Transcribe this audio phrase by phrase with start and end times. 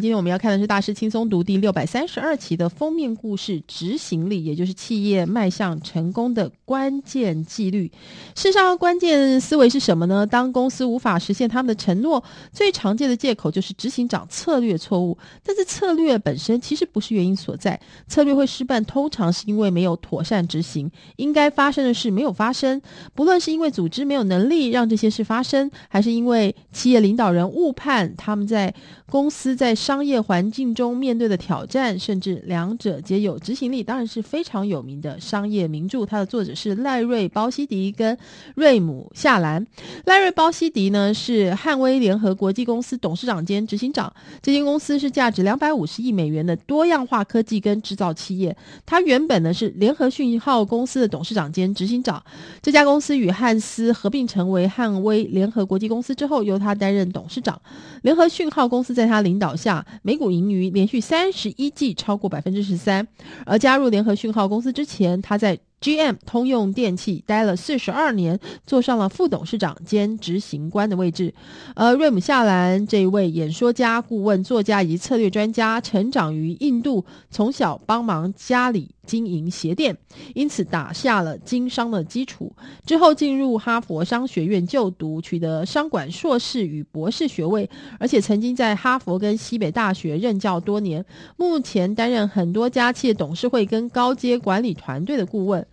[0.00, 7.92] 今天我们要看的是大师轻松读第六百三十二期的封面故事《执行力》，也就是企业迈向成功的关键纪律。
[8.34, 10.26] 事实上，关键思维是什么呢？
[10.26, 12.24] 当公司无法实现他们的承诺，
[12.54, 15.18] 最常见的借口就是执行长策略错误。
[15.44, 17.78] 但是策略本身其实不是原因所在，
[18.08, 22.80] 策略会失败，通常是因为没有妥善执行，应该发生的事没有发生。
[23.14, 28.74] 不论是因为组织没有能力让这些事发生，还是因为企业领导人误判他们在
[29.10, 33.36] 公司在商业环境中面对的挑战，甚至两者皆有。
[33.36, 38.16] 执行力当然是非常有名的商业名著，它的作者是赖瑞·包希迪跟
[38.54, 39.66] 瑞姆·夏兰。
[40.04, 48.56] 赖瑞·包希迪呢是汉威联合国际公司董事长兼执行长，这间公司是价值两百五十亿美元的多样化科技跟制造企业。
[48.86, 52.22] 他原本呢是联合讯号公司的董事长兼执行长，
[52.62, 57.60] 这家公司与汉斯合并成为汉威联合国际公司之后，由他担任董事长。
[58.02, 59.71] 联合讯号公司在他领导下，
[60.02, 63.06] 每股盈余连续三十一季超过百分之十三。
[63.46, 71.34] 而加入联合讯号公司之前，他在 GM 通用电器待了四十二年，坐上了副董事长兼执行官的位置。
[71.74, 79.96] 而瑞姆夏兰这一位演说家、顾问、作家以及策略专家，成长于印度，从小帮忙家里经营鞋店，
[80.34, 82.52] 因此打下了经商的基础。
[82.86, 91.04] 之后进入哈佛商学院就读，取得商管硕士与博士学位，而且曾经在哈佛跟西北大学任教多年。
[91.36, 95.66] 目前担任很多家企业董事会跟高阶管理团队的顾问。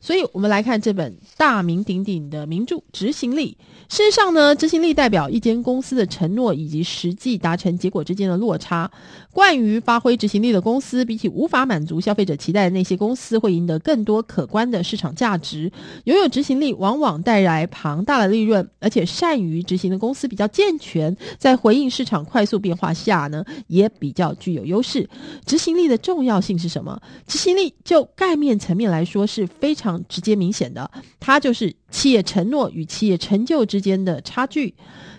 [0.00, 3.56] 所以，我们来看这本大名鼎鼎的名著《执行力》。
[3.94, 8.90] 事实上呢，执行力代表一间公司的承诺以及实际达成结果之间的落差。
[9.30, 15.70] 惯于发挥执行力的公司，比起无法满足消费者期待的那些公司，会赢得更多可观的市场价值。
[16.04, 25.06] 拥有执行力，往往带来庞大的利润，而且善于执行的公司比较健全，在回应市场快速变化下呢，也比较具有优势。
[25.44, 26.98] 执行力的重要性是什么？
[27.26, 29.89] 执行力就概念层面来说是非常。
[30.08, 34.74] 直接明显的，它就是企业承诺与企业成就之间的差距，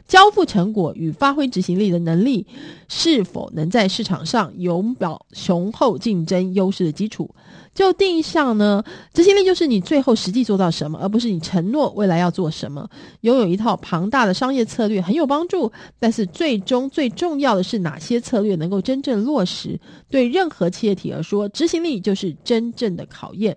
[0.08, 2.46] 交付成果与发挥执行力的能力，
[2.88, 7.34] 是否能在市场上拥有雄厚竞争优势的基础。
[7.74, 12.86] 就定义上呢，执行力就是你最后实际做到什么，而不是你承诺未来要做什么。
[13.22, 19.80] 拥有一套庞大的商业策略很有帮助，但是最终最重要的是哪些策略能够真正落实。
[20.10, 23.56] 对任何企业体而说，执行力就是真正的考验。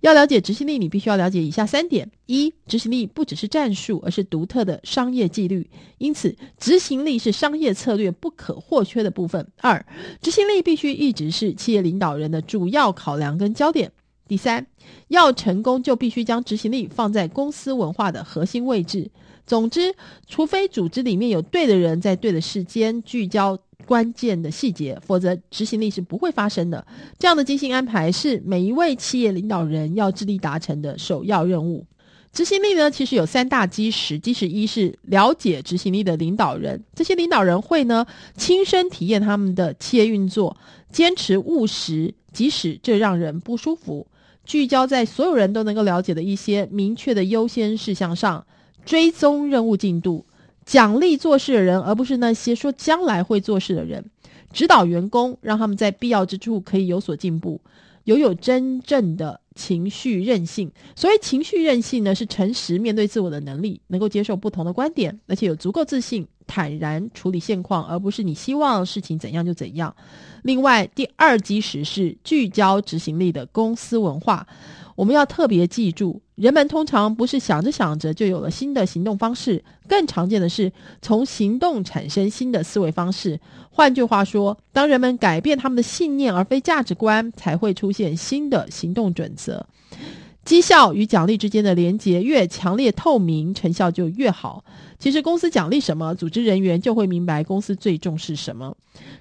[0.00, 5.68] 要了解执行力，你必须要了解以下三点：一、执行力不只是战术，而是独特的商业纪律，
[5.98, 9.84] 因此执行力是商业策略不可或缺的部分；二、
[10.20, 13.92] 执行力必须一直是企业领导人的主要考量跟焦点。
[14.28, 14.66] 第三，
[15.08, 19.10] 要成功就必须将执行力放在公司文化的核心位置。
[19.46, 19.94] 总之，
[20.26, 26.86] 除非组织里面有对的人在对的时间聚焦关键的细节，否则执行力是不会发生的。
[27.18, 31.84] 这样的精心安排是每一位企业领导人要致力达成的首要任务。
[32.32, 34.18] 执行力呢，其实有三大基石。
[34.18, 38.06] 基石一是了解执行力的领导人，这些领导人会呢
[38.38, 40.56] 亲身体验他们的企业运作，
[40.90, 44.06] 坚持务实，即使这让人不舒服，
[44.46, 48.46] 聚焦在所有人都能够了解的一些明确的优先事项上，
[48.84, 50.24] 追踪任务进度，
[50.64, 54.04] 奖励做事的人，而不是那些说将来会做事的人，
[54.52, 57.60] 指导员工，让他们在必要之处可以有所进步，
[58.04, 59.40] 拥有真正的。
[59.54, 69.94] 情绪韧性，所谓情绪韧性呢，是诚实面对自我的能力，能够接受不同的观点，而且有足够自信，坦然处理现况，而不是你希望事情怎样就怎样。
[70.42, 74.46] 另外，第二基石是聚焦执行力的公司文化。
[74.94, 80.70] 我们要特别记住，人们通常不是想着想着就有了新的行动方式，更常见的是
[81.00, 83.40] 从行动产生新的思维方式。
[83.70, 89.66] 换句话说，当人们改变他们的信念而非价值观，才会出现新的行动准则。
[90.44, 94.64] 绩效与奖励之间的连结越强烈透明，成效就越好。
[94.98, 98.76] 其实公司奖励什么，组织人员就会明白公司最重视什么。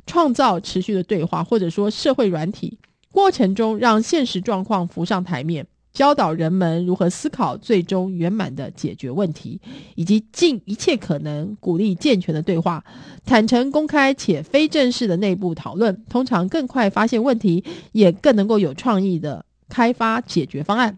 [0.07, 2.77] 创造持续的对话，或者说社会软体
[3.11, 9.59] 过程中，让现实状况浮上台面，教导人们如何思考，最终圆满的解决问题，
[9.95, 12.83] 以及尽一切可能鼓励健全的对话、
[13.25, 20.97] 坦诚公开且非正式的内部讨论，通常更快发现问题，也更能够有创意的开发解决方案。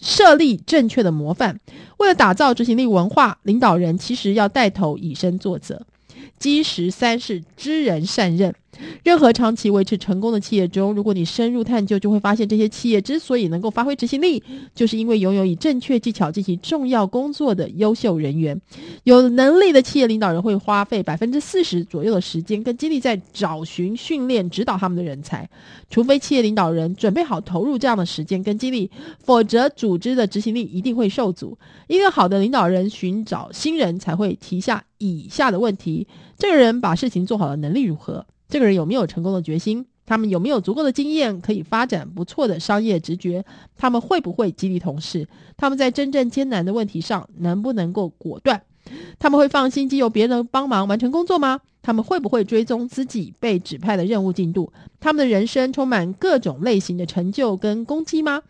[0.00, 1.58] 设立正确的模范，
[1.96, 5.86] 为了打造执行力文化，领导人其实要带头以身作则。
[6.38, 8.54] 基石三是知人善任。
[9.02, 14.42] 任何长期维持成功的企业中，如果你深入探究，就会发现这些企业之所以能够发挥执行力，
[14.74, 18.60] 就是因为拥有以正确技巧进行重要工作的优秀人员。
[19.04, 25.48] 有能力的企业领导人会花费百分之四十左右的时间跟精力在找寻、训练、指导他们的人才。
[25.88, 28.90] 除非企业领导人准备好投入这样的时间跟精力，
[29.20, 31.56] 否则组织的执行力一定会受阻。
[31.86, 38.26] 一个好的领导人寻找新人才会提下以下的问题：这个人把事情做好的能力如何？
[38.48, 39.86] 这个人有没有成功的决心？
[40.04, 43.44] 他们有没有足够的经验可以发展不错的商业直觉？
[43.76, 45.26] 他们会不会激励同事？
[45.56, 48.62] 他们在真正艰难的问题上能不能够果断？
[49.18, 51.60] 他们会放心借由别人帮忙完成工作吗？
[51.86, 54.72] 他们会不会追踪自己被指派的任务进度？
[54.98, 58.42] 他们的人生充满各种类型的成就跟攻击吗？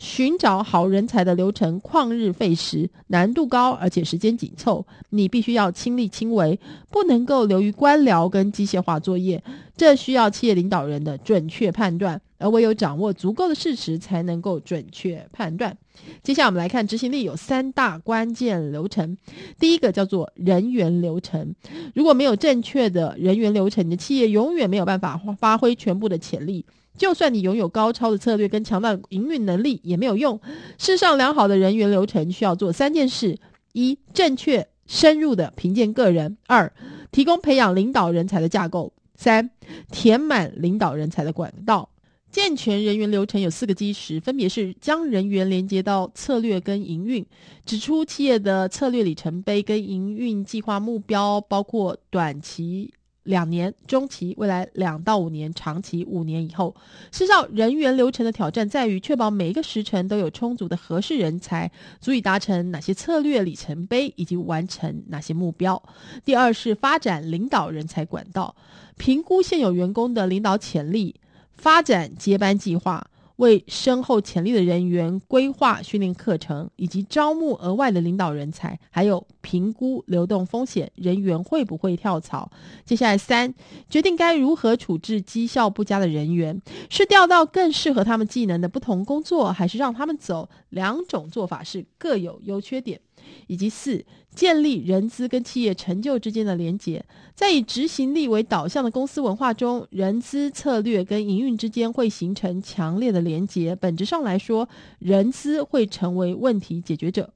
[0.00, 4.84] 寻找好人才的流程旷日费时，难度高，而且时间紧凑。
[5.10, 6.58] 你必须要亲力亲为，
[6.90, 9.40] 不能够流于官僚跟机械化作业。
[9.80, 15.74] 这需要企业领导人的准确判断，而唯有掌握足够的事实，才能够准确判断。
[16.22, 19.16] 接下来我们来看执行力有三大关键流程。
[19.58, 21.54] 第一个叫做人员流程，
[21.94, 26.66] 如果没有正确的人员流程，你的企业永远没有办法发挥全部的潜力。
[26.98, 30.38] 就算你拥有高超的策略跟强大的营运能力也没有用。
[30.76, 33.38] 事实上，良好的人员流程需要做三件事：
[33.72, 36.70] 一、正确深入的评鉴个人；二、
[37.10, 39.50] 提供培养领导人才的架构；三、
[39.90, 41.90] 填满领导人才的管道。
[42.30, 47.26] 健全人员流程有四个基石，分别是将人员连接到策略跟营运，
[47.66, 52.94] 指出企业的策略里程碑跟营运计划目标，包括短期。
[53.24, 56.74] 两年、中期、未来两到五年、长期五年以后，
[57.12, 61.70] 事实上，人员流程的挑战在于确保每一个时辰都有充足的合适人才，
[62.00, 65.82] 足以达成哪些策略里程碑，以及完成哪些目标。
[66.24, 68.54] 第二是发展领导人才管道，
[68.96, 71.14] 评估现有员工的领导潜力，
[71.52, 73.06] 发展接班计划。
[73.36, 82.50] 为深厚潜力的人员规划训练课程，以及招募额外的领导人才，还有评估流动风险，人员会不会跳槽？
[82.84, 83.54] 接下来三，
[83.88, 90.48] 决定该如何处置绩效不佳的人员，是调到更适合他们技能的不同工作，还是让他们走？
[90.70, 93.00] 两种做法是各有优缺点。
[93.46, 94.02] 以及四，
[94.34, 97.04] 建立人资跟企业成就之间的连结，
[97.34, 103.76] 在以执行力为导向的公司文化中，人资策略跟营运之间会形成强烈的连结。
[103.76, 104.66] 本质上来说，
[104.98, 107.30] 人资会成为问题解决者，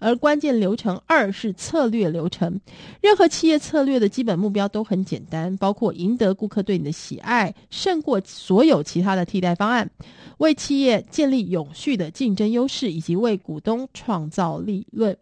[0.00, 2.60] 而关键流程二是是策略流程。
[3.00, 9.90] 任何企业策略的基本目标都很简单，包括赢得顾客对你的喜爱，胜过所有其他的替代方案。
[10.36, 15.16] 为企业建立永续的竞争优势，以及为股东创造利润。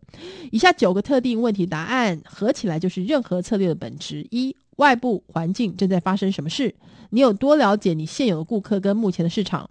[0.50, 6.74] 以下九个特定问题答案合起来就是任何策略的本质：一、外部环境正在发生什么事？
[7.10, 9.70] 你有多了解你现有的顾客跟目前的市场？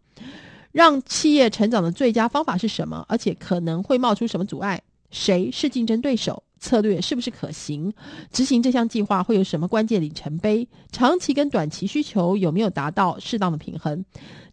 [0.72, 3.06] 让企业成长的最佳方法是什么？
[3.08, 4.82] 而且可能会冒出什么阻碍？
[5.12, 6.42] 谁是竞争对手？
[6.60, 7.94] 策略是不是可行？
[8.32, 10.68] 执行这项计划会有什么关键里程碑？
[10.92, 14.04] 长期跟短期需求有没有达到适当的平衡？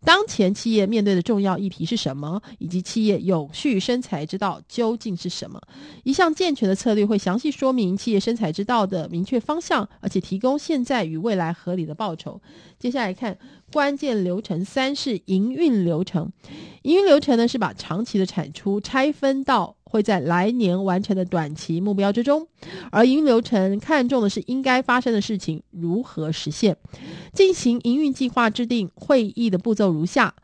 [0.05, 2.43] 当前企业面对的重要议题是什么？
[2.59, 5.61] 以及企业永续生财之道究竟是什么？
[6.03, 12.41] 一项健全的策略会详细说明企业生财之道的明确方向，而且提供现在与未来合理的报酬。
[12.81, 13.39] 接下来看
[13.73, 16.33] 关键流程三是营运流程。
[16.83, 22.49] 营运流程呢，是把长期的产出拆分到会在来年完成的短期目标之中，
[22.91, 26.75] 而营运流程看重的是应该发生的事情如何实现。
[27.35, 30.35] 进行营运计划制定会议的步骤如下：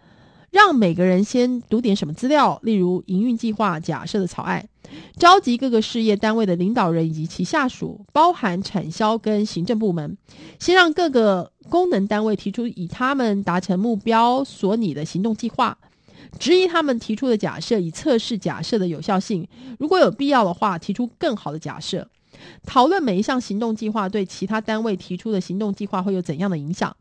[0.50, 4.68] 让每个人先读点什么资料，例如营运计划假设的草案，
[5.16, 10.18] 召集各个事业单位的领导人以及其下属，包含产销跟行政部门，
[10.61, 15.78] 先让各个功能单位提出以他们达成目标所拟的行动计划。
[16.38, 19.47] 质疑他们提出的假设，以测试假设的有效性。
[19.78, 22.08] 如果有必要的话，提出更好的假设。
[22.64, 26.97] 讨论每一项行动计划对其他单位提出的行动计划会有怎样的影响。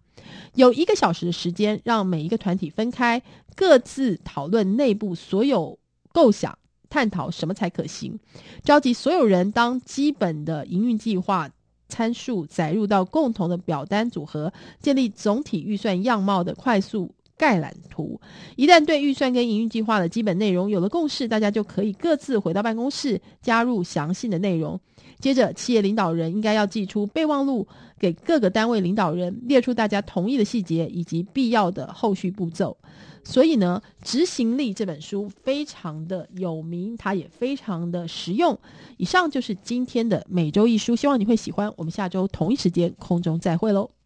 [0.55, 3.21] 有一个小时的时间，让每一个团体分开，
[3.55, 5.77] 各自讨论内部所有
[6.11, 6.57] 构想，
[6.89, 8.19] 探讨什么才可行。
[8.63, 11.49] 召集所有人，当基本的营运计划
[11.87, 17.13] 参数载入到共同的表单组合，建立总体预算样貌的快速。
[17.37, 18.19] 概览图。
[18.55, 24.79] 一旦对预算跟营运计划的基本内容有了共识，大家就可以各自回到办公室，加入详细的内容。
[25.19, 27.67] 接着，企业领导人应该要寄出备忘录
[27.97, 32.77] 给各个单位领导人，列出大家同意的细节以及必要的后续步骤。
[33.23, 38.57] 所以呢，《执行力》这本书非常的有名，它也非常的实用。
[38.97, 41.73] 以上就是今天的每周一书，希望你会喜欢。
[41.75, 43.96] 我们下周同一时间空中再会喽。